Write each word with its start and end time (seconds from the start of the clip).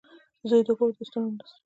•زوی 0.49 0.61
د 0.67 0.69
کور 0.77 0.89
د 0.97 0.99
ستنو 1.07 1.27
نه 1.33 1.37
دی. 1.47 1.51